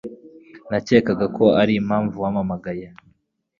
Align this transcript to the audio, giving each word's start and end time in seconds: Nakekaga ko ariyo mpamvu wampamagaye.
Nakekaga 0.69 1.25
ko 1.35 1.45
ariyo 1.61 1.81
mpamvu 1.87 2.15
wampamagaye. 2.23 2.85